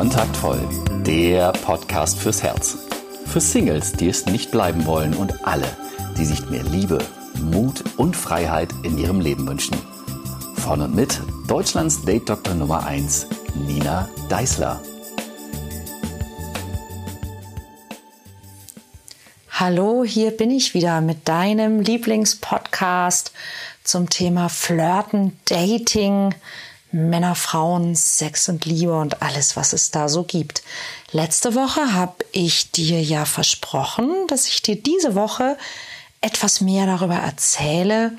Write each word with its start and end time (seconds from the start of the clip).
Kontaktvoll, 0.00 0.66
der 1.04 1.52
Podcast 1.52 2.18
fürs 2.18 2.42
Herz. 2.42 2.78
Für 3.26 3.38
Singles, 3.38 3.92
die 3.92 4.08
es 4.08 4.24
nicht 4.24 4.50
bleiben 4.50 4.86
wollen 4.86 5.12
und 5.12 5.46
alle, 5.46 5.66
die 6.16 6.24
sich 6.24 6.48
mehr 6.48 6.62
Liebe, 6.62 7.04
Mut 7.38 7.84
und 7.98 8.16
Freiheit 8.16 8.70
in 8.82 8.96
ihrem 8.96 9.20
Leben 9.20 9.46
wünschen. 9.46 9.76
Von 10.56 10.80
und 10.80 10.94
mit 10.94 11.20
Deutschlands 11.48 12.02
Date-Doktor 12.02 12.54
Nummer 12.54 12.86
1, 12.86 13.26
Nina 13.66 14.08
Deißler. 14.30 14.80
Hallo, 19.50 20.02
hier 20.02 20.30
bin 20.30 20.50
ich 20.50 20.72
wieder 20.72 21.02
mit 21.02 21.28
deinem 21.28 21.80
Lieblingspodcast 21.80 23.32
zum 23.84 24.08
Thema 24.08 24.48
Flirten, 24.48 25.38
Dating, 25.44 26.34
Männer, 26.92 27.34
Frauen, 27.34 27.94
Sex 27.94 28.48
und 28.48 28.64
Liebe 28.64 28.98
und 28.98 29.22
alles, 29.22 29.56
was 29.56 29.72
es 29.72 29.90
da 29.90 30.08
so 30.08 30.24
gibt. 30.24 30.62
Letzte 31.12 31.54
Woche 31.54 31.92
habe 31.92 32.24
ich 32.32 32.70
dir 32.70 33.02
ja 33.02 33.24
versprochen, 33.24 34.26
dass 34.28 34.46
ich 34.48 34.62
dir 34.62 34.76
diese 34.76 35.14
Woche 35.14 35.56
etwas 36.20 36.60
mehr 36.60 36.86
darüber 36.86 37.16
erzähle, 37.16 38.12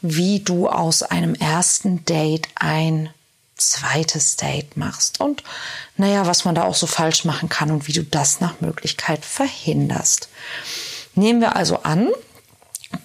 wie 0.00 0.40
du 0.40 0.68
aus 0.68 1.02
einem 1.02 1.34
ersten 1.34 2.04
Date 2.04 2.48
ein 2.56 3.10
zweites 3.56 4.36
Date 4.36 4.76
machst 4.76 5.20
und 5.20 5.44
naja, 5.96 6.26
was 6.26 6.44
man 6.44 6.56
da 6.56 6.64
auch 6.64 6.74
so 6.74 6.86
falsch 6.86 7.24
machen 7.24 7.48
kann 7.48 7.70
und 7.70 7.86
wie 7.86 7.92
du 7.92 8.02
das 8.02 8.40
nach 8.40 8.60
Möglichkeit 8.60 9.24
verhinderst. 9.24 10.28
Nehmen 11.14 11.40
wir 11.40 11.54
also 11.54 11.82
an, 11.84 12.10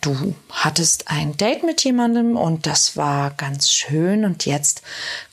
du 0.02 0.36
hattest 0.50 1.10
ein 1.10 1.38
Date 1.38 1.64
mit 1.64 1.84
jemandem 1.84 2.38
und 2.38 2.66
das 2.66 2.98
war 2.98 3.32
ganz 3.32 3.72
schön 3.72 4.26
und 4.26 4.46
jetzt 4.46 4.82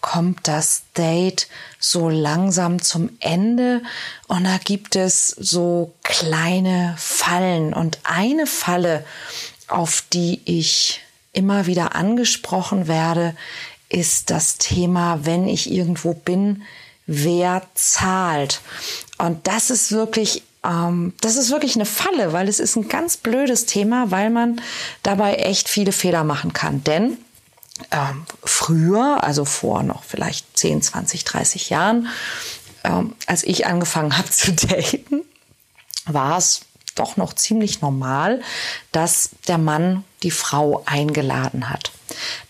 kommt 0.01 0.49
das 0.49 0.83
Date 0.97 1.49
so 1.79 2.09
langsam 2.09 2.83
zum 2.83 3.11
Ende 3.21 3.83
und 4.29 4.45
da 4.45 4.59
gibt 4.59 4.97
es 4.97 5.29
so 5.29 5.93
kleine 6.03 6.95
Fallen 6.99 7.75
und 7.75 7.99
eine 8.05 8.47
Falle, 8.47 9.05
auf 9.69 10.05
die 10.13 10.41
ich 10.45 11.01
immer 11.33 11.67
wieder 11.67 11.95
angesprochen 11.95 12.89
werde, 12.89 13.37
ist 13.89 14.31
das 14.31 14.59
Thema, 14.59 15.25
wenn 15.25 15.47
ich 15.47 15.71
irgendwo 15.71 16.15
bin, 16.15 16.63
wer 17.07 17.63
zahlt. 17.75 18.61
Und 19.19 19.47
das 19.47 19.71
ist 19.71 19.93
wirklich 19.93 20.43
ähm, 20.67 21.15
das 21.21 21.37
ist 21.37 21.51
wirklich 21.51 21.77
eine 21.77 21.87
Falle, 21.87 22.33
weil 22.33 22.49
es 22.49 22.59
ist 22.59 22.77
ein 22.77 22.89
ganz 22.89 23.17
blödes 23.17 23.67
Thema, 23.67 24.11
weil 24.11 24.31
man 24.31 24.61
dabei 25.03 25.35
echt 25.35 25.69
viele 25.69 25.93
Fehler 25.93 26.25
machen 26.25 26.53
kann. 26.53 26.83
Denn 26.85 27.19
ähm, 27.91 28.27
früher, 28.43 29.23
also 29.23 29.45
vor 29.45 29.83
noch 29.83 30.03
vielleicht 30.03 30.59
10, 30.59 30.83
20, 30.83 31.25
30 31.25 31.71
Jahren, 31.71 32.09
ähm, 32.85 33.15
als 33.27 33.45
ich 33.45 33.67
angefangen 33.67 34.17
habe 34.17 34.31
zu 34.31 34.53
daten, 34.53 35.23
war 36.07 36.39
es 36.39 36.63
doch 36.95 37.17
noch 37.17 37.35
ziemlich 37.35 37.83
normal, 37.83 38.41
dass 38.91 39.31
der 39.49 39.59
Mann 39.59 40.05
die 40.23 40.31
Frau 40.31 40.83
eingeladen 40.87 41.69
hat. 41.69 41.93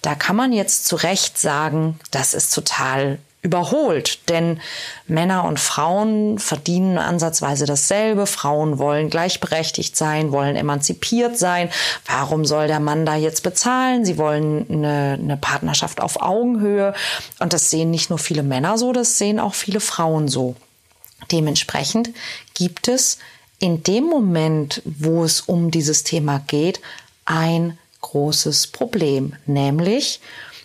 Da 0.02 0.14
kann 0.14 0.36
man 0.36 0.52
jetzt 0.52 0.86
zu 0.86 0.96
Recht 0.96 1.38
sagen, 1.38 1.98
das 2.12 2.32
ist 2.32 2.54
total 2.54 3.18
überholt, 3.46 4.28
denn 4.28 4.60
Männer 5.06 5.44
und 5.44 5.60
Frauen 5.60 6.38
verdienen 6.38 6.98
ansatzweise 6.98 7.64
dasselbe. 7.64 8.26
Frauen 8.26 8.78
wollen 8.78 9.08
gleichberechtigt 9.08 9.96
sein, 9.96 10.32
wollen 10.32 10.56
emanzipiert 10.56 11.38
sein. 11.38 11.70
Warum 12.04 12.44
soll 12.44 12.66
der 12.66 12.80
Mann 12.80 13.06
da 13.06 13.14
jetzt 13.14 13.44
bezahlen? 13.44 14.04
Sie 14.04 14.18
wollen 14.18 14.66
eine, 14.68 15.18
eine 15.22 15.36
Partnerschaft 15.36 16.00
auf 16.00 16.20
Augenhöhe. 16.20 16.92
Und 17.38 17.52
das 17.52 17.70
sehen 17.70 17.90
nicht 17.90 18.10
nur 18.10 18.18
viele 18.18 18.42
Männer 18.42 18.78
so, 18.78 18.92
das 18.92 19.16
sehen 19.16 19.38
auch 19.38 19.54
viele 19.54 19.80
Frauen 19.80 20.26
so. 20.26 20.56
Dementsprechend 21.30 22.10
gibt 22.54 22.88
es 22.88 23.18
in 23.60 23.84
dem 23.84 24.04
Moment, 24.04 24.82
wo 24.84 25.22
es 25.24 25.40
um 25.40 25.70
dieses 25.70 26.02
Thema 26.02 26.42
geht, 26.46 26.80
ein 27.24 27.78
großes 28.00 28.68
Problem, 28.68 29.34
nämlich 29.46 30.20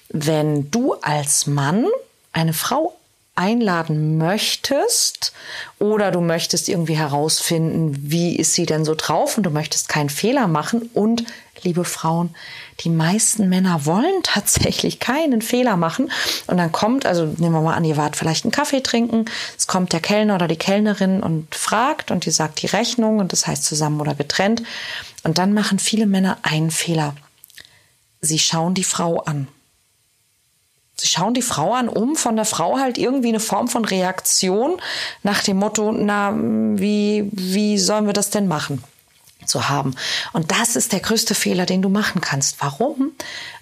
wenn 0.09 0.69
du 0.71 0.93
als 0.95 1.47
Mann 1.47 1.87
eine 2.33 2.53
Frau 2.53 2.95
einladen 3.35 4.17
möchtest 4.17 5.33
oder 5.79 6.11
du 6.11 6.19
möchtest 6.19 6.67
irgendwie 6.67 6.97
herausfinden, 6.97 7.95
wie 8.11 8.35
ist 8.35 8.53
sie 8.53 8.65
denn 8.65 8.83
so 8.83 8.93
drauf 8.95 9.37
und 9.37 9.43
du 9.43 9.49
möchtest 9.49 9.87
keinen 9.87 10.09
Fehler 10.09 10.47
machen 10.47 10.89
und 10.93 11.23
liebe 11.63 11.85
Frauen, 11.85 12.35
die 12.81 12.89
meisten 12.89 13.47
Männer 13.47 13.85
wollen 13.85 14.11
tatsächlich 14.23 14.99
keinen 14.99 15.41
Fehler 15.41 15.77
machen 15.77 16.11
und 16.47 16.57
dann 16.57 16.71
kommt, 16.71 17.05
also 17.05 17.25
nehmen 17.25 17.53
wir 17.53 17.61
mal 17.61 17.75
an, 17.75 17.85
ihr 17.85 17.97
wart 17.97 18.15
vielleicht 18.15 18.43
einen 18.43 18.51
Kaffee 18.51 18.81
trinken, 18.81 19.25
es 19.57 19.65
kommt 19.65 19.93
der 19.93 20.01
Kellner 20.01 20.35
oder 20.35 20.47
die 20.47 20.57
Kellnerin 20.57 21.23
und 21.23 21.55
fragt 21.55 22.11
und 22.11 22.25
die 22.25 22.31
sagt 22.31 22.61
die 22.61 22.67
Rechnung 22.67 23.19
und 23.19 23.31
das 23.31 23.47
heißt 23.47 23.63
zusammen 23.63 24.01
oder 24.01 24.13
getrennt 24.13 24.61
und 25.23 25.37
dann 25.37 25.53
machen 25.53 25.79
viele 25.79 26.05
Männer 26.05 26.37
einen 26.41 26.71
Fehler. 26.71 27.15
Sie 28.19 28.39
schauen 28.39 28.73
die 28.73 28.83
Frau 28.83 29.19
an. 29.21 29.47
Sie 30.97 31.07
schauen 31.07 31.33
die 31.33 31.41
Frau 31.41 31.73
an, 31.73 31.89
um 31.89 32.15
von 32.15 32.35
der 32.35 32.45
Frau 32.45 32.77
halt 32.77 32.97
irgendwie 32.97 33.29
eine 33.29 33.39
Form 33.39 33.67
von 33.67 33.85
Reaktion 33.85 34.79
nach 35.23 35.43
dem 35.43 35.57
Motto, 35.57 35.91
na, 35.91 36.33
wie, 36.35 37.27
wie 37.31 37.77
sollen 37.79 38.05
wir 38.05 38.13
das 38.13 38.29
denn 38.29 38.47
machen? 38.47 38.83
zu 39.45 39.69
haben. 39.69 39.95
Und 40.33 40.51
das 40.51 40.75
ist 40.75 40.93
der 40.93 40.99
größte 40.99 41.35
Fehler, 41.35 41.65
den 41.65 41.81
du 41.81 41.89
machen 41.89 42.21
kannst. 42.21 42.57
Warum? 42.59 43.11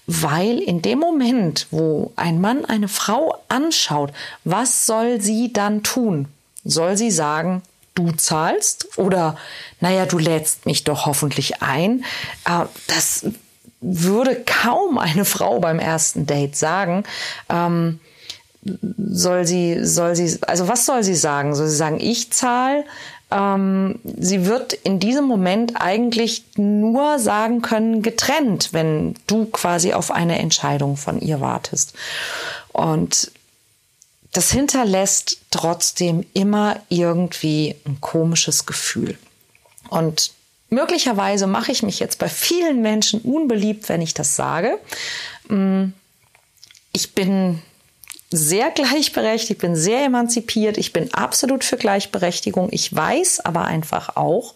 Weil 0.07 0.59
in 0.59 0.81
dem 0.81 0.99
Moment, 0.99 1.67
wo 1.71 2.11
ein 2.15 2.41
Mann 2.41 2.65
eine 2.65 2.87
Frau 2.87 3.35
anschaut, 3.47 4.11
was 4.43 4.85
soll 4.85 5.21
sie 5.21 5.53
dann 5.53 5.83
tun? 5.83 6.27
Soll 6.65 6.97
sie 6.97 7.11
sagen, 7.11 7.61
du 7.95 8.11
zahlst 8.11 8.97
oder 8.97 9.37
naja, 9.79 10.05
du 10.05 10.17
lädst 10.17 10.65
mich 10.65 10.83
doch 10.83 11.05
hoffentlich 11.05 11.61
ein. 11.61 12.03
Äh, 12.45 12.65
das 12.87 13.25
würde 13.81 14.43
kaum 14.45 14.97
eine 14.97 15.25
Frau 15.25 15.59
beim 15.59 15.79
ersten 15.79 16.25
Date 16.25 16.55
sagen. 16.55 17.03
Ähm, 17.49 17.99
soll 18.61 19.47
sie, 19.47 19.85
soll 19.85 20.15
sie, 20.15 20.37
also 20.45 20.67
was 20.67 20.85
soll 20.85 21.03
sie 21.03 21.15
sagen? 21.15 21.55
Soll 21.55 21.67
sie 21.67 21.75
sagen, 21.75 21.99
ich 21.99 22.31
zahle? 22.31 22.83
Ähm, 23.31 23.99
sie 24.03 24.45
wird 24.45 24.73
in 24.73 24.99
diesem 24.99 25.25
Moment 25.25 25.73
eigentlich 25.79 26.43
nur 26.55 27.19
sagen 27.19 27.61
können, 27.61 28.01
getrennt, 28.01 28.69
wenn 28.73 29.15
du 29.27 29.45
quasi 29.45 29.93
auf 29.93 30.11
eine 30.11 30.39
Entscheidung 30.39 30.97
von 30.97 31.21
ihr 31.21 31.39
wartest. 31.39 31.93
Und 32.73 33.31
das 34.33 34.51
hinterlässt 34.51 35.37
trotzdem 35.51 36.25
immer 36.33 36.77
irgendwie 36.89 37.75
ein 37.85 37.99
komisches 38.01 38.65
Gefühl. 38.65 39.17
Und 39.89 40.31
Möglicherweise 40.69 41.47
mache 41.47 41.71
ich 41.71 41.83
mich 41.83 41.99
jetzt 41.99 42.19
bei 42.19 42.29
vielen 42.29 42.81
Menschen 42.81 43.21
unbeliebt, 43.21 43.89
wenn 43.89 44.01
ich 44.01 44.13
das 44.13 44.35
sage. 44.35 44.77
Mm, 45.47 45.93
ich 46.93 47.13
bin 47.15 47.61
sehr 48.31 48.69
gleichberechtigt, 48.75 49.51
ich 49.51 49.57
bin 49.57 49.75
sehr 49.75 50.05
emanzipiert, 50.05 50.77
ich 50.77 50.93
bin 50.93 51.11
absolut 51.13 51.63
für 51.63 51.77
Gleichberechtigung. 51.77 52.69
Ich 52.71 52.95
weiß 52.95 53.39
aber 53.39 53.65
einfach 53.65 54.15
auch, 54.15 54.53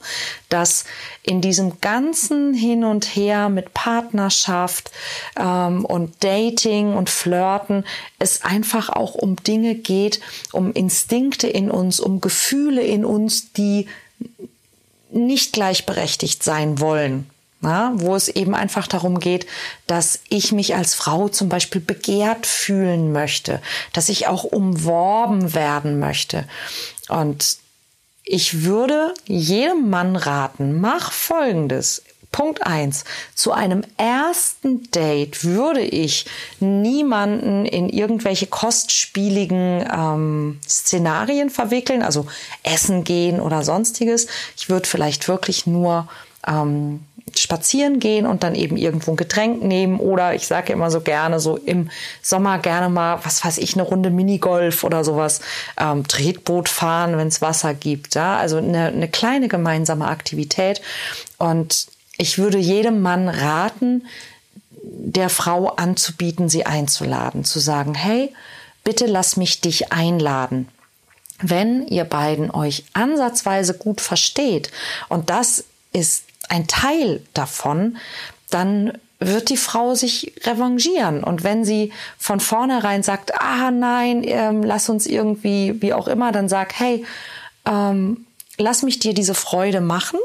dass 0.49 0.85
in 1.23 1.41
diesem 1.41 1.81
ganzen 1.81 2.53
Hin 2.53 2.83
und 2.83 3.15
Her 3.15 3.49
mit 3.49 3.73
Partnerschaft 3.73 4.91
ähm, 5.35 5.83
und 5.85 6.23
Dating 6.23 6.93
und 6.93 7.09
Flirten 7.09 7.85
es 8.19 8.43
einfach 8.43 8.89
auch 8.89 9.15
um 9.15 9.37
Dinge 9.37 9.73
geht, 9.73 10.19
um 10.51 10.73
Instinkte 10.73 11.47
in 11.47 11.71
uns, 11.71 11.99
um 11.99 12.21
Gefühle 12.21 12.83
in 12.83 13.03
uns, 13.03 13.51
die 13.53 13.87
nicht 15.13 15.53
gleichberechtigt 15.53 16.43
sein 16.43 16.79
wollen. 16.79 17.29
Ja, 17.61 17.93
wo 17.95 18.13
es 18.13 18.27
eben 18.27 18.55
einfach 18.55 18.87
darum 18.87 19.21
geht, 19.21 19.47
dass 19.87 20.19
ich 20.27 20.51
mich 20.51 20.75
als 20.75 20.95
Frau 20.95 21.29
zum 21.29 21.47
Beispiel 21.47 21.79
begehrt 21.79 22.45
fühlen 22.45 23.13
möchte, 23.13 23.61
dass 23.93 24.09
ich 24.09 24.27
auch 24.27 24.43
umworben 24.43 25.53
werden 25.53 25.97
möchte. 25.97 26.43
Und 27.07 27.57
ich 28.25 28.63
würde 28.63 29.13
jedem 29.25 29.89
Mann 29.89 30.17
raten, 30.17 30.81
mach 30.81 31.13
Folgendes. 31.13 32.03
Punkt 32.33 32.67
eins: 32.67 33.05
Zu 33.33 33.53
einem 33.53 33.83
ersten 33.95 34.91
Date 34.91 35.45
würde 35.45 35.79
ich 35.79 36.25
niemanden 36.59 37.65
in 37.65 37.87
irgendwelche 37.87 38.47
kostspieligen 38.47 39.87
ähm, 39.89 40.59
Szenarien 40.67 41.49
verwickeln, 41.49 42.03
also 42.03 42.25
essen 42.63 43.05
gehen 43.05 43.39
oder 43.39 43.63
sonstiges. 43.63 44.27
Ich 44.57 44.67
würde 44.67 44.89
vielleicht 44.89 45.29
wirklich 45.29 45.65
nur 45.65 46.09
ähm, 46.45 47.05
spazieren 47.37 47.99
gehen 47.99 48.25
und 48.25 48.43
dann 48.43 48.55
eben 48.55 48.77
irgendwo 48.77 49.11
ein 49.11 49.17
Getränk 49.17 49.63
nehmen 49.63 49.99
oder 49.99 50.35
ich 50.35 50.47
sage 50.47 50.73
immer 50.73 50.91
so 50.91 51.01
gerne 51.01 51.39
so 51.39 51.57
im 51.57 51.89
Sommer 52.21 52.59
gerne 52.59 52.89
mal, 52.89 53.19
was 53.23 53.43
weiß 53.43 53.59
ich, 53.59 53.75
eine 53.75 53.83
Runde 53.83 54.09
Minigolf 54.09 54.83
oder 54.83 55.03
sowas, 55.03 55.41
ähm, 55.79 56.07
Tretboot 56.07 56.69
fahren, 56.69 57.17
wenn 57.17 57.27
es 57.27 57.41
Wasser 57.41 57.73
gibt. 57.73 58.15
Ja? 58.15 58.37
Also 58.37 58.57
eine, 58.57 58.87
eine 58.87 59.07
kleine 59.07 59.47
gemeinsame 59.47 60.07
Aktivität 60.07 60.81
und 61.37 61.87
ich 62.17 62.37
würde 62.37 62.57
jedem 62.57 63.01
Mann 63.01 63.27
raten, 63.27 64.05
der 64.83 65.29
Frau 65.29 65.69
anzubieten, 65.69 66.49
sie 66.49 66.65
einzuladen, 66.65 67.43
zu 67.43 67.59
sagen, 67.59 67.93
hey, 67.93 68.33
bitte 68.83 69.05
lass 69.05 69.37
mich 69.37 69.61
dich 69.61 69.91
einladen. 69.91 70.67
wenn 71.45 71.87
ihr 71.87 72.05
beiden 72.05 72.51
euch 72.51 72.85
ansatzweise 72.93 73.73
gut 73.73 73.99
versteht, 73.99 74.71
und 75.09 75.29
das 75.29 75.65
ist 75.91 76.23
ein 76.47 76.67
Teil 76.67 77.21
davon, 77.33 77.97
dann 78.49 78.97
wird 79.19 79.49
die 79.49 79.57
Frau 79.57 79.95
sich 79.95 80.33
revanchieren. 80.45 81.23
Und 81.23 81.43
wenn 81.43 81.65
sie 81.65 81.91
von 82.17 82.39
vornherein 82.39 83.03
sagt, 83.03 83.39
ah 83.39 83.71
nein, 83.71 84.23
ähm, 84.25 84.63
lass 84.63 84.89
uns 84.89 85.05
irgendwie, 85.05 85.81
wie 85.81 85.93
auch 85.93 86.07
immer, 86.07 86.31
dann 86.31 86.49
sag, 86.49 86.77
hey, 86.79 87.05
ähm, 87.65 88.25
lass 88.57 88.83
mich 88.83 88.99
dir 88.99 89.13
diese 89.13 89.33
Freude 89.33 89.81
machen. 89.81 90.19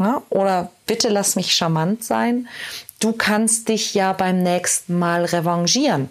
Ja? 0.00 0.22
Oder 0.30 0.70
bitte 0.86 1.08
lass 1.08 1.36
mich 1.36 1.54
charmant 1.54 2.02
sein 2.02 2.48
du 3.00 3.12
kannst 3.12 3.68
dich 3.68 3.94
ja 3.94 4.12
beim 4.12 4.42
nächsten 4.42 4.98
Mal 4.98 5.24
revanchieren. 5.24 6.10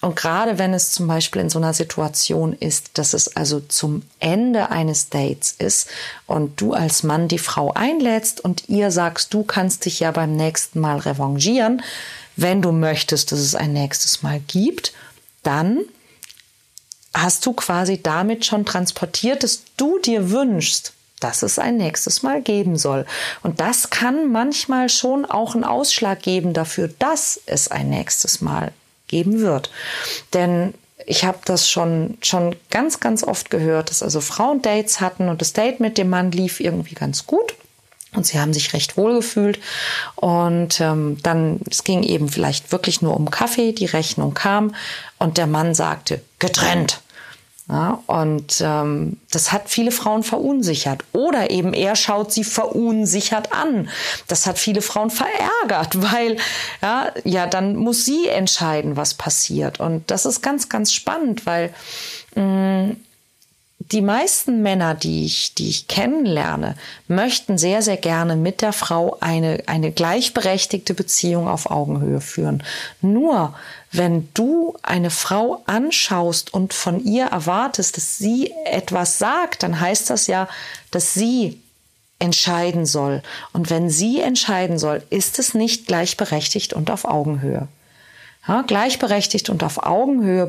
Und 0.00 0.16
gerade 0.16 0.58
wenn 0.58 0.74
es 0.74 0.90
zum 0.90 1.06
Beispiel 1.06 1.42
in 1.42 1.50
so 1.50 1.58
einer 1.58 1.74
Situation 1.74 2.54
ist, 2.54 2.98
dass 2.98 3.12
es 3.12 3.36
also 3.36 3.60
zum 3.60 4.02
Ende 4.18 4.70
eines 4.70 5.10
Dates 5.10 5.54
ist 5.58 5.88
und 6.26 6.60
du 6.60 6.72
als 6.72 7.02
Mann 7.02 7.28
die 7.28 7.38
Frau 7.38 7.72
einlädst 7.74 8.40
und 8.40 8.68
ihr 8.68 8.90
sagst, 8.90 9.32
du 9.34 9.44
kannst 9.44 9.84
dich 9.84 10.00
ja 10.00 10.10
beim 10.10 10.34
nächsten 10.34 10.80
Mal 10.80 10.98
revanchieren, 10.98 11.82
wenn 12.36 12.62
du 12.62 12.72
möchtest, 12.72 13.32
dass 13.32 13.38
es 13.38 13.54
ein 13.54 13.74
nächstes 13.74 14.22
Mal 14.22 14.40
gibt, 14.48 14.94
dann 15.42 15.80
hast 17.12 17.44
du 17.44 17.52
quasi 17.52 18.02
damit 18.02 18.46
schon 18.46 18.64
transportiert, 18.64 19.42
dass 19.42 19.62
du 19.76 19.98
dir 19.98 20.30
wünschst, 20.30 20.94
dass 21.20 21.42
es 21.42 21.58
ein 21.58 21.76
nächstes 21.76 22.22
Mal 22.22 22.42
geben 22.42 22.76
soll. 22.76 23.06
Und 23.42 23.60
das 23.60 23.90
kann 23.90 24.32
manchmal 24.32 24.88
schon 24.88 25.24
auch 25.24 25.54
einen 25.54 25.64
Ausschlag 25.64 26.22
geben 26.22 26.52
dafür, 26.52 26.88
dass 26.98 27.40
es 27.46 27.68
ein 27.68 27.90
nächstes 27.90 28.40
Mal 28.40 28.72
geben 29.06 29.40
wird. 29.40 29.70
Denn 30.32 30.74
ich 31.06 31.24
habe 31.24 31.38
das 31.44 31.68
schon, 31.68 32.18
schon 32.22 32.56
ganz, 32.70 33.00
ganz 33.00 33.24
oft 33.24 33.50
gehört, 33.50 33.90
dass 33.90 34.02
also 34.02 34.20
Frauen 34.20 34.62
Dates 34.62 35.00
hatten 35.00 35.28
und 35.28 35.40
das 35.40 35.52
Date 35.52 35.80
mit 35.80 35.98
dem 35.98 36.10
Mann 36.10 36.30
lief 36.30 36.60
irgendwie 36.60 36.94
ganz 36.94 37.26
gut. 37.26 37.54
Und 38.12 38.26
sie 38.26 38.40
haben 38.40 38.52
sich 38.52 38.72
recht 38.72 38.96
wohl 38.96 39.14
gefühlt. 39.14 39.60
Und 40.16 40.80
ähm, 40.80 41.18
dann, 41.22 41.60
es 41.70 41.84
ging 41.84 42.02
eben 42.02 42.28
vielleicht 42.28 42.72
wirklich 42.72 43.02
nur 43.02 43.16
um 43.16 43.30
Kaffee, 43.30 43.72
die 43.72 43.86
Rechnung 43.86 44.34
kam 44.34 44.74
und 45.18 45.38
der 45.38 45.46
Mann 45.46 45.74
sagte, 45.74 46.20
getrennt. 46.38 47.00
Ja, 47.70 48.02
und 48.08 48.60
ähm, 48.60 49.18
das 49.30 49.52
hat 49.52 49.70
viele 49.70 49.92
Frauen 49.92 50.24
verunsichert. 50.24 51.04
Oder 51.12 51.50
eben 51.50 51.72
er 51.72 51.94
schaut 51.94 52.32
sie 52.32 52.42
verunsichert 52.42 53.52
an. 53.52 53.88
Das 54.26 54.48
hat 54.48 54.58
viele 54.58 54.82
Frauen 54.82 55.10
verärgert, 55.10 56.02
weil 56.12 56.36
ja, 56.82 57.12
ja, 57.22 57.46
dann 57.46 57.76
muss 57.76 58.04
sie 58.04 58.26
entscheiden, 58.26 58.96
was 58.96 59.14
passiert. 59.14 59.78
Und 59.78 60.10
das 60.10 60.26
ist 60.26 60.42
ganz, 60.42 60.68
ganz 60.68 60.92
spannend, 60.92 61.46
weil 61.46 61.72
mh, 62.34 62.42
mm, 62.42 62.96
die 63.80 64.02
meisten 64.02 64.62
Männer, 64.62 64.94
die 64.94 65.24
ich, 65.24 65.54
die 65.54 65.70
ich 65.70 65.88
kennenlerne, 65.88 66.76
möchten 67.08 67.56
sehr, 67.56 67.80
sehr 67.80 67.96
gerne 67.96 68.36
mit 68.36 68.60
der 68.60 68.74
Frau 68.74 69.16
eine, 69.20 69.62
eine 69.66 69.90
gleichberechtigte 69.90 70.92
Beziehung 70.92 71.48
auf 71.48 71.70
Augenhöhe 71.70 72.20
führen. 72.20 72.62
Nur 73.00 73.54
wenn 73.90 74.28
du 74.34 74.76
eine 74.82 75.10
Frau 75.10 75.62
anschaust 75.66 76.52
und 76.52 76.74
von 76.74 77.02
ihr 77.02 77.26
erwartest, 77.26 77.96
dass 77.96 78.18
sie 78.18 78.52
etwas 78.66 79.18
sagt, 79.18 79.62
dann 79.62 79.80
heißt 79.80 80.10
das 80.10 80.26
ja, 80.26 80.46
dass 80.90 81.14
sie 81.14 81.60
entscheiden 82.18 82.84
soll. 82.84 83.22
Und 83.54 83.70
wenn 83.70 83.88
sie 83.88 84.20
entscheiden 84.20 84.78
soll, 84.78 85.02
ist 85.08 85.38
es 85.38 85.54
nicht 85.54 85.86
gleichberechtigt 85.86 86.74
und 86.74 86.90
auf 86.90 87.06
Augenhöhe. 87.06 87.66
Ja, 88.46 88.62
gleichberechtigt 88.62 89.48
und 89.48 89.64
auf 89.64 89.82
Augenhöhe 89.82 90.46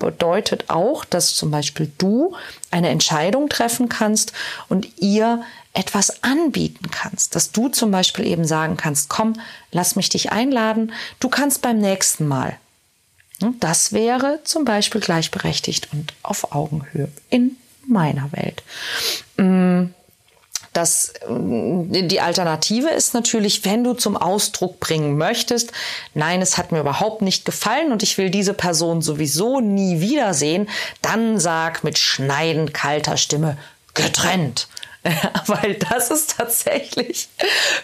bedeutet 0.00 0.64
auch, 0.68 1.04
dass 1.04 1.34
zum 1.34 1.52
Beispiel 1.52 1.92
du 1.98 2.34
eine 2.72 2.88
Entscheidung 2.88 3.48
treffen 3.48 3.88
kannst 3.88 4.32
und 4.68 4.88
ihr 5.00 5.44
etwas 5.72 6.24
anbieten 6.24 6.90
kannst. 6.90 7.36
Dass 7.36 7.52
du 7.52 7.68
zum 7.68 7.92
Beispiel 7.92 8.26
eben 8.26 8.44
sagen 8.44 8.76
kannst, 8.76 9.08
komm, 9.08 9.34
lass 9.70 9.94
mich 9.94 10.08
dich 10.08 10.32
einladen, 10.32 10.92
du 11.20 11.28
kannst 11.28 11.62
beim 11.62 11.78
nächsten 11.78 12.26
Mal. 12.26 12.56
Das 13.60 13.92
wäre 13.92 14.40
zum 14.44 14.64
Beispiel 14.64 15.00
gleichberechtigt 15.00 15.88
und 15.92 16.12
auf 16.22 16.52
Augenhöhe 16.52 17.08
in 17.30 17.56
meiner 17.86 18.30
Welt. 18.32 18.62
Das, 20.72 21.12
äh, 21.28 22.02
die 22.06 22.20
Alternative 22.20 22.88
ist 22.88 23.14
natürlich, 23.14 23.64
wenn 23.64 23.84
du 23.84 23.94
zum 23.94 24.16
Ausdruck 24.16 24.80
bringen 24.80 25.16
möchtest, 25.16 25.72
nein, 26.14 26.42
es 26.42 26.58
hat 26.58 26.72
mir 26.72 26.80
überhaupt 26.80 27.22
nicht 27.22 27.44
gefallen 27.44 27.92
und 27.92 28.02
ich 28.02 28.18
will 28.18 28.30
diese 28.30 28.54
Person 28.54 29.02
sowieso 29.02 29.60
nie 29.60 30.00
wiedersehen, 30.00 30.68
dann 31.02 31.38
sag 31.38 31.84
mit 31.84 31.98
schneidend 31.98 32.74
kalter 32.74 33.16
Stimme 33.16 33.56
getrennt. 33.94 34.68
Weil 35.46 35.74
das 35.74 36.10
ist 36.10 36.36
tatsächlich 36.36 37.28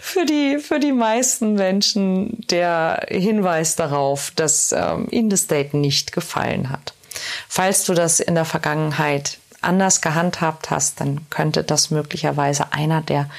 für 0.01 0.25
die, 0.25 0.59
für 0.59 0.79
die 0.79 0.91
meisten 0.91 1.53
Menschen 1.53 2.45
der 2.49 3.07
Hinweis 3.09 3.75
darauf, 3.75 4.31
dass 4.35 4.71
ähm, 4.71 5.07
ihnen 5.09 5.29
das 5.29 5.47
Date 5.47 5.73
nicht 5.73 6.11
gefallen 6.11 6.69
hat. 6.69 6.93
Falls 7.49 7.85
du 7.85 7.95
das 7.95 8.19
in 8.19 8.35
der 8.35 8.45
Vergangenheit 8.45 9.39
anders 9.61 10.01
gehandhabt 10.01 10.69
hast, 10.69 10.99
dann 10.99 11.29
könnte 11.29 11.63
das 11.63 11.91
möglicherweise 11.91 12.73
einer 12.73 13.01
der 13.01 13.29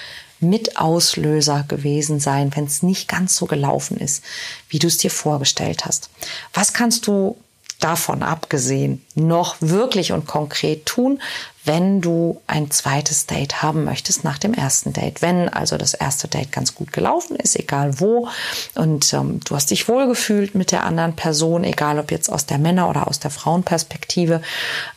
Mitauslöser 0.40 1.64
gewesen 1.66 2.20
sein, 2.20 2.54
wenn 2.54 2.64
es 2.64 2.82
nicht 2.82 3.08
ganz 3.08 3.36
so 3.36 3.46
gelaufen 3.46 3.96
ist, 3.98 4.24
wie 4.68 4.78
du 4.78 4.86
es 4.86 4.98
dir 4.98 5.10
vorgestellt 5.10 5.84
hast. 5.84 6.10
Was 6.52 6.72
kannst 6.72 7.06
du 7.06 7.36
davon 7.80 8.22
abgesehen 8.22 9.04
noch 9.14 9.56
wirklich 9.60 10.12
und 10.12 10.26
konkret 10.26 10.86
tun, 10.86 11.20
wenn 11.64 12.00
du 12.00 12.40
ein 12.46 12.70
zweites 12.70 13.26
Date 13.26 13.62
haben 13.62 13.84
möchtest 13.84 14.24
nach 14.24 14.38
dem 14.38 14.54
ersten 14.54 14.92
Date. 14.92 15.22
Wenn 15.22 15.48
also 15.48 15.76
das 15.76 15.94
erste 15.94 16.26
Date 16.26 16.50
ganz 16.50 16.74
gut 16.74 16.92
gelaufen 16.92 17.36
ist, 17.36 17.56
egal 17.56 18.00
wo, 18.00 18.28
und 18.74 19.12
ähm, 19.12 19.40
du 19.44 19.54
hast 19.54 19.70
dich 19.70 19.86
wohlgefühlt 19.88 20.54
mit 20.54 20.72
der 20.72 20.84
anderen 20.84 21.14
Person, 21.14 21.62
egal 21.62 21.98
ob 21.98 22.10
jetzt 22.10 22.30
aus 22.30 22.46
der 22.46 22.58
Männer- 22.58 22.88
oder 22.88 23.06
aus 23.06 23.20
der 23.20 23.30
Frauenperspektive, 23.30 24.42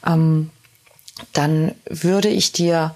ähm, 0.07 0.49
dann 1.33 1.75
würde 1.85 2.29
ich 2.29 2.51
dir 2.51 2.95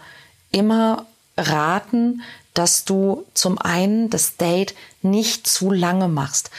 immer 0.52 1.06
raten, 1.38 2.22
dass 2.54 2.86
du 2.86 3.26
zum 3.34 3.58
einen 3.58 4.10
das 4.10 4.38
Date 4.38 4.76
nicht 5.02 5.46
zu 5.46 5.72
lange 5.72 6.08
machst. 6.08 6.50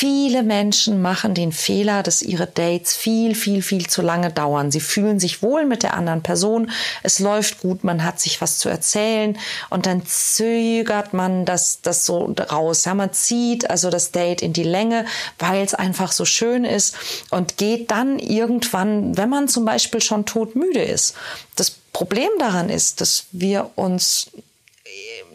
Viele 0.00 0.42
Menschen 0.42 1.02
machen 1.02 1.34
den 1.34 1.52
Fehler, 1.52 2.02
dass 2.02 2.22
ihre 2.22 2.46
Dates 2.46 2.96
viel, 2.96 3.34
viel, 3.34 3.60
viel 3.60 3.86
zu 3.86 4.00
lange 4.00 4.30
dauern. 4.30 4.70
Sie 4.70 4.80
fühlen 4.80 5.20
sich 5.20 5.42
wohl 5.42 5.66
mit 5.66 5.82
der 5.82 5.92
anderen 5.92 6.22
Person, 6.22 6.70
es 7.02 7.18
läuft 7.18 7.60
gut, 7.60 7.84
man 7.84 8.02
hat 8.02 8.18
sich 8.18 8.40
was 8.40 8.56
zu 8.56 8.70
erzählen 8.70 9.36
und 9.68 9.84
dann 9.84 10.06
zögert 10.06 11.12
man 11.12 11.44
das, 11.44 11.82
das 11.82 12.06
so 12.06 12.34
raus. 12.50 12.86
Ja, 12.86 12.94
man 12.94 13.12
zieht 13.12 13.68
also 13.68 13.90
das 13.90 14.10
Date 14.10 14.40
in 14.40 14.54
die 14.54 14.62
Länge, 14.62 15.04
weil 15.38 15.62
es 15.62 15.74
einfach 15.74 16.12
so 16.12 16.24
schön 16.24 16.64
ist 16.64 16.96
und 17.28 17.58
geht 17.58 17.90
dann 17.90 18.18
irgendwann, 18.18 19.18
wenn 19.18 19.28
man 19.28 19.48
zum 19.48 19.66
Beispiel 19.66 20.00
schon 20.00 20.24
todmüde 20.24 20.82
ist. 20.82 21.14
Das 21.56 21.72
Problem 21.92 22.30
daran 22.38 22.70
ist, 22.70 23.02
dass 23.02 23.26
wir 23.32 23.72
uns 23.76 24.30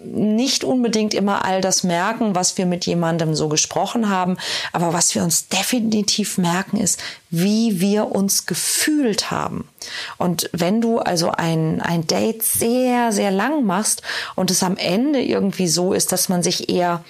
nicht 0.05 0.63
unbedingt 0.63 1.13
immer 1.13 1.45
all 1.45 1.62
das 1.62 1.83
merken, 1.83 2.35
was 2.35 2.57
wir 2.57 2.65
mit 2.65 2.85
jemandem 2.85 3.35
so 3.35 3.50
gesprochen 3.50 4.09
haben, 4.09 4.38
aber 4.71 4.93
was 4.93 5.15
wir 5.15 5.24
uns 5.24 5.47
definitiv 5.47 6.38
merken 6.38 6.77
ist, 6.77 7.01
wie 7.29 7.81
wir 7.81 8.12
uns 8.12 8.45
gefühlt 8.45 9.31
haben. 9.31 9.67
Und 10.17 10.50
wenn 10.53 10.81
du 10.81 11.00
also 11.00 11.31
ein, 11.31 11.81
ein 11.81 12.07
Date 12.07 12.43
sehr, 12.43 13.12
sehr 13.12 13.31
lang 13.31 13.65
machst 13.65 14.01
und 14.35 14.51
es 14.51 14.63
am 14.63 14.77
Ende 14.77 15.21
irgendwie 15.21 15.67
so 15.67 15.93
ist, 15.93 16.12
dass 16.12 16.29
man 16.29 16.43
sich 16.43 16.69
eher 16.69 17.03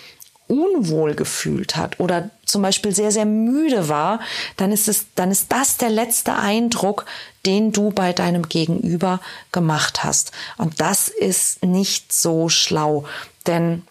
unwohl 0.48 1.16
gefühlt 1.16 1.76
hat 1.76 2.00
oder 2.00 2.30
zum 2.46 2.62
Beispiel 2.62 2.94
sehr, 2.94 3.12
sehr 3.12 3.26
müde 3.26 3.90
war, 3.90 4.20
dann 4.58 4.72
ist 4.72 4.88
es, 4.88 5.08
dann 5.16 5.32
ist 5.32 5.52
das 5.52 5.78
der 5.78 5.90
letzte 5.90 6.36
Eindruck, 6.36 7.06
den 7.46 7.72
du 7.72 7.92
bei 7.92 8.14
deinem 8.14 8.48
Gegenüber 8.48 9.20
gemacht 9.52 10.04
hast. 10.04 10.32
Und 10.58 10.80
das 10.82 11.08
ist 11.08 11.64
nicht 11.64 12.14
so 12.14 12.50
schlau, 12.50 13.06
denn 13.48 13.84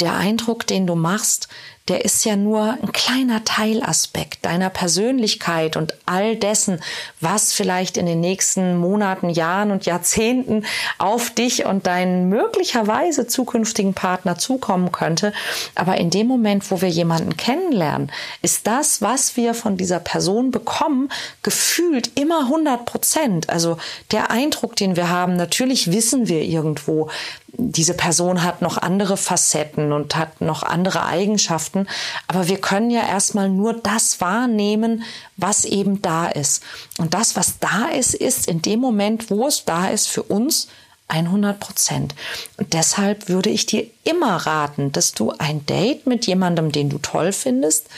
der 0.00 0.14
Eindruck, 0.14 0.66
den 0.66 0.86
du 0.86 0.94
machst, 0.94 1.48
der 1.88 2.04
ist 2.04 2.24
ja 2.24 2.34
nur 2.34 2.76
ein 2.82 2.92
kleiner 2.92 3.44
Teilaspekt 3.44 4.44
deiner 4.44 4.70
Persönlichkeit 4.70 5.76
und 5.76 5.94
all 6.04 6.36
dessen, 6.36 6.80
was 7.20 7.52
vielleicht 7.52 7.96
in 7.96 8.06
den 8.06 8.20
nächsten 8.20 8.76
Monaten, 8.76 9.30
Jahren 9.30 9.70
und 9.70 9.86
Jahrzehnten 9.86 10.64
auf 10.98 11.30
dich 11.30 11.64
und 11.64 11.86
deinen 11.86 12.28
möglicherweise 12.28 13.26
zukünftigen 13.26 13.94
Partner 13.94 14.36
zukommen 14.36 14.90
könnte. 14.90 15.32
Aber 15.74 15.96
in 15.98 16.10
dem 16.10 16.26
Moment, 16.26 16.70
wo 16.70 16.80
wir 16.80 16.88
jemanden 16.88 17.36
kennenlernen, 17.36 18.10
ist 18.42 18.66
das, 18.66 19.00
was 19.00 19.36
wir 19.36 19.54
von 19.54 19.76
dieser 19.76 20.00
Person 20.00 20.50
bekommen, 20.50 21.08
gefühlt 21.42 22.18
immer 22.18 22.40
100 22.40 22.84
Prozent. 22.84 23.48
Also 23.48 23.78
der 24.10 24.30
Eindruck, 24.30 24.74
den 24.74 24.96
wir 24.96 25.08
haben, 25.08 25.36
natürlich 25.36 25.92
wissen 25.92 26.26
wir 26.26 26.42
irgendwo, 26.42 27.10
diese 27.58 27.94
Person 27.94 28.42
hat 28.42 28.62
noch 28.62 28.78
andere 28.78 29.16
Facetten 29.16 29.92
und 29.92 30.16
hat 30.16 30.40
noch 30.40 30.62
andere 30.62 31.04
Eigenschaften. 31.06 31.86
Aber 32.28 32.48
wir 32.48 32.60
können 32.60 32.90
ja 32.90 33.06
erstmal 33.06 33.48
nur 33.48 33.72
das 33.74 34.20
wahrnehmen, 34.20 35.04
was 35.36 35.64
eben 35.64 36.02
da 36.02 36.26
ist. 36.26 36.62
Und 36.98 37.14
das, 37.14 37.36
was 37.36 37.58
da 37.58 37.88
ist, 37.88 38.14
ist 38.14 38.46
in 38.48 38.62
dem 38.62 38.80
Moment, 38.80 39.30
wo 39.30 39.46
es 39.46 39.64
da 39.64 39.88
ist, 39.88 40.08
für 40.08 40.22
uns 40.22 40.68
100 41.08 41.58
Prozent. 41.60 42.14
Und 42.56 42.72
deshalb 42.72 43.28
würde 43.28 43.50
ich 43.50 43.66
dir 43.66 43.86
immer 44.04 44.36
raten, 44.36 44.92
dass 44.92 45.12
du 45.12 45.32
ein 45.38 45.64
Date 45.66 46.06
mit 46.06 46.26
jemandem, 46.26 46.72
den 46.72 46.90
du 46.90 46.98
toll 46.98 47.32
findest, 47.32 47.88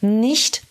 nicht 0.00 0.62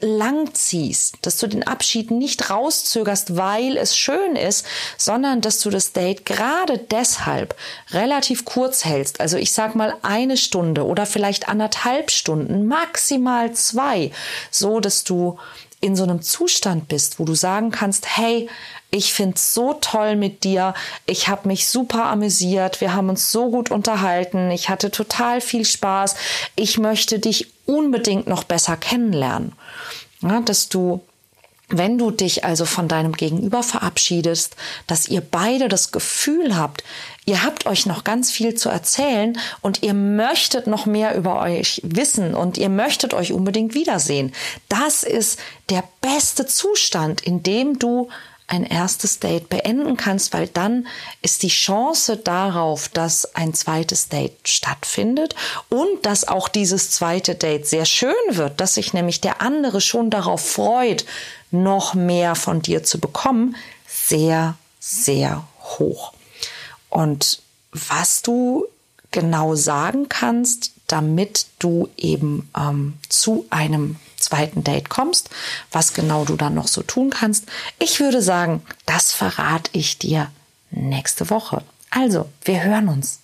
lang 0.00 0.54
ziehst, 0.54 1.16
dass 1.22 1.38
du 1.38 1.48
den 1.48 1.66
Abschied 1.66 2.10
nicht 2.10 2.50
rauszögerst, 2.50 3.36
weil 3.36 3.76
es 3.76 3.96
schön 3.96 4.36
ist, 4.36 4.64
sondern 4.96 5.40
dass 5.40 5.60
du 5.60 5.70
das 5.70 5.92
Date 5.92 6.24
gerade 6.24 6.78
deshalb 6.78 7.56
relativ 7.90 8.44
kurz 8.44 8.84
hältst. 8.84 9.20
Also 9.20 9.36
ich 9.36 9.52
sag 9.52 9.74
mal 9.74 9.96
eine 10.02 10.36
Stunde 10.36 10.86
oder 10.86 11.04
vielleicht 11.04 11.48
anderthalb 11.48 12.12
Stunden, 12.12 12.66
maximal 12.66 13.52
zwei, 13.52 14.12
so 14.52 14.78
dass 14.78 15.02
du 15.02 15.38
in 15.80 15.96
so 15.96 16.04
einem 16.04 16.22
Zustand 16.22 16.88
bist, 16.88 17.18
wo 17.18 17.24
du 17.24 17.34
sagen 17.34 17.70
kannst, 17.70 18.16
hey, 18.16 18.48
ich 18.90 19.12
find's 19.12 19.52
so 19.52 19.74
toll 19.74 20.16
mit 20.16 20.44
dir. 20.44 20.74
Ich 21.06 21.28
habe 21.28 21.46
mich 21.46 21.68
super 21.68 22.06
amüsiert. 22.06 22.80
Wir 22.80 22.94
haben 22.94 23.10
uns 23.10 23.30
so 23.30 23.50
gut 23.50 23.70
unterhalten. 23.70 24.50
Ich 24.50 24.70
hatte 24.70 24.90
total 24.90 25.40
viel 25.40 25.64
Spaß. 25.64 26.16
Ich 26.56 26.78
möchte 26.78 27.18
dich 27.18 27.48
unbedingt 27.68 28.26
noch 28.26 28.44
besser 28.44 28.76
kennenlernen. 28.76 29.52
Ja, 30.20 30.40
dass 30.40 30.68
du 30.68 31.00
wenn 31.70 31.98
du 31.98 32.10
dich 32.10 32.44
also 32.44 32.64
von 32.64 32.88
deinem 32.88 33.12
Gegenüber 33.12 33.62
verabschiedest, 33.62 34.56
dass 34.86 35.06
ihr 35.06 35.20
beide 35.20 35.68
das 35.68 35.92
Gefühl 35.92 36.56
habt, 36.56 36.82
ihr 37.26 37.42
habt 37.42 37.66
euch 37.66 37.84
noch 37.84 38.04
ganz 38.04 38.30
viel 38.30 38.54
zu 38.54 38.70
erzählen 38.70 39.38
und 39.60 39.82
ihr 39.82 39.92
möchtet 39.92 40.66
noch 40.66 40.86
mehr 40.86 41.14
über 41.14 41.42
euch 41.42 41.82
wissen 41.84 42.34
und 42.34 42.56
ihr 42.56 42.70
möchtet 42.70 43.12
euch 43.12 43.32
unbedingt 43.32 43.74
wiedersehen. 43.74 44.32
Das 44.70 45.02
ist 45.02 45.38
der 45.68 45.84
beste 46.00 46.46
Zustand, 46.46 47.20
in 47.20 47.42
dem 47.42 47.78
du 47.78 48.08
ein 48.48 48.64
erstes 48.64 49.20
Date 49.20 49.48
beenden 49.48 49.96
kannst, 49.96 50.32
weil 50.32 50.48
dann 50.48 50.86
ist 51.22 51.42
die 51.42 51.48
Chance 51.48 52.16
darauf, 52.16 52.88
dass 52.88 53.34
ein 53.34 53.54
zweites 53.54 54.08
Date 54.08 54.48
stattfindet 54.48 55.34
und 55.68 56.04
dass 56.04 56.26
auch 56.26 56.48
dieses 56.48 56.90
zweite 56.90 57.34
Date 57.34 57.66
sehr 57.66 57.84
schön 57.84 58.14
wird, 58.30 58.60
dass 58.60 58.74
sich 58.74 58.94
nämlich 58.94 59.20
der 59.20 59.42
andere 59.42 59.80
schon 59.80 60.10
darauf 60.10 60.40
freut, 60.40 61.04
noch 61.50 61.94
mehr 61.94 62.34
von 62.34 62.62
dir 62.62 62.82
zu 62.82 62.98
bekommen, 62.98 63.54
sehr, 63.86 64.56
sehr 64.80 65.46
hoch. 65.60 66.12
Und 66.88 67.42
was 67.72 68.22
du 68.22 68.64
genau 69.10 69.54
sagen 69.54 70.08
kannst, 70.08 70.72
damit 70.86 71.46
du 71.58 71.88
eben 71.96 72.50
ähm, 72.56 72.94
zu 73.08 73.46
einem 73.50 73.96
zweiten 74.18 74.64
Date 74.64 74.88
kommst, 74.88 75.30
was 75.72 75.94
genau 75.94 76.24
du 76.24 76.36
dann 76.36 76.54
noch 76.54 76.68
so 76.68 76.82
tun 76.82 77.10
kannst. 77.10 77.46
Ich 77.78 78.00
würde 78.00 78.22
sagen, 78.22 78.62
das 78.86 79.12
verrate 79.12 79.70
ich 79.72 79.98
dir 79.98 80.30
nächste 80.70 81.30
Woche. 81.30 81.62
Also, 81.90 82.28
wir 82.44 82.62
hören 82.62 82.88
uns. 82.88 83.20